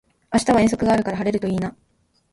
[0.33, 1.75] 明日は遠足があるから晴れるといいな